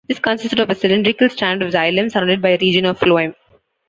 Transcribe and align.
This 0.07 0.17
consisted 0.17 0.59
of 0.59 0.69
a 0.71 0.73
cylindrical 0.73 1.29
strand 1.29 1.61
of 1.61 1.71
xylem, 1.73 2.09
surrounded 2.11 2.41
by 2.41 2.49
a 2.49 2.57
region 2.57 2.85
of 2.87 2.97
phloem. 2.97 3.35